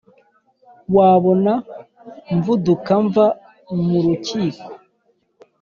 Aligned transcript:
Wabona 0.95 1.53
mvuduka 2.35 2.93
mva 3.05 3.25
mu 3.85 3.97
rukiko 4.05 4.67